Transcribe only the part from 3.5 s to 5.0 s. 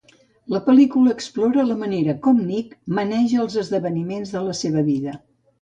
esdeveniments de la seva